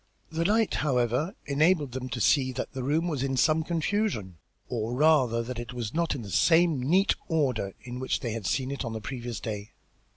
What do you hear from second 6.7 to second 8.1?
neat order in